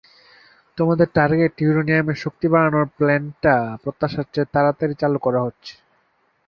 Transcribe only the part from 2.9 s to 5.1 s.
প্ল্যান্টটা প্রত্যাশার চেয়ে তাড়াতাড়ি